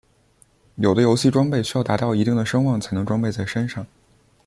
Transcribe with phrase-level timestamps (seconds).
[0.77, 3.85] 有的游戏装备需要达到一定的声望才能装备在身上。